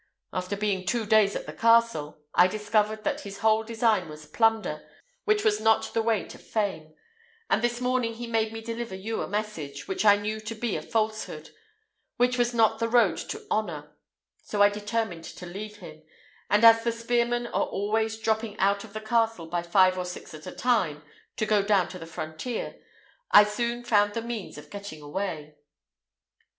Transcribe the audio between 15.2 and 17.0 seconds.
to leave him; and as the